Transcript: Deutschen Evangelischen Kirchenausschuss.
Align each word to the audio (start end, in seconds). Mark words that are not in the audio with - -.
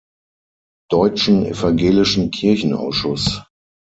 Deutschen 0.89 1.45
Evangelischen 1.45 2.31
Kirchenausschuss. 2.31 3.43